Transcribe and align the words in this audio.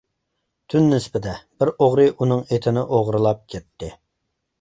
تۈن 0.73 0.87
نىسبىدە 0.93 1.33
بىر 1.63 1.71
ئوغرى 1.73 2.05
ئۇنىڭ 2.13 2.41
ئېتىنى 2.57 2.87
ئوغرىلاپ 2.97 3.45
كەتتى. 3.55 3.91